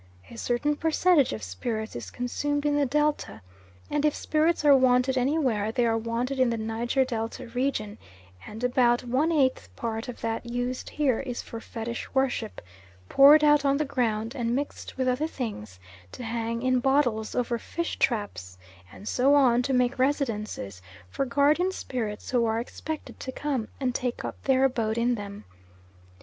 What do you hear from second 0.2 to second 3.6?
A certain percentage of spirit is consumed in the Delta,